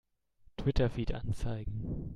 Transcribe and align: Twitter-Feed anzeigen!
Twitter-Feed 0.57 1.13
anzeigen! 1.13 2.09